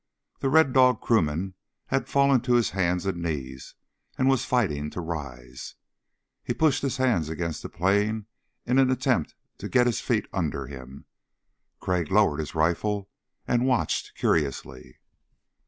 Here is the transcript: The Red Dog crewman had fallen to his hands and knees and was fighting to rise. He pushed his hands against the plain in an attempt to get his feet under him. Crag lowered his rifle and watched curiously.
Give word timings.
The 0.39 0.49
Red 0.49 0.73
Dog 0.73 0.99
crewman 0.99 1.53
had 1.85 2.09
fallen 2.09 2.41
to 2.41 2.55
his 2.55 2.71
hands 2.71 3.05
and 3.05 3.21
knees 3.21 3.75
and 4.17 4.27
was 4.27 4.45
fighting 4.45 4.89
to 4.89 4.99
rise. 4.99 5.75
He 6.43 6.55
pushed 6.55 6.81
his 6.81 6.97
hands 6.97 7.29
against 7.29 7.61
the 7.61 7.69
plain 7.69 8.25
in 8.65 8.79
an 8.79 8.89
attempt 8.89 9.35
to 9.59 9.69
get 9.69 9.85
his 9.85 10.01
feet 10.01 10.27
under 10.33 10.65
him. 10.65 11.05
Crag 11.79 12.09
lowered 12.11 12.39
his 12.39 12.55
rifle 12.55 13.11
and 13.47 13.67
watched 13.67 14.15
curiously. 14.17 14.97